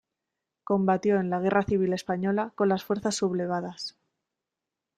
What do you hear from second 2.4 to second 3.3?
con las fuerzas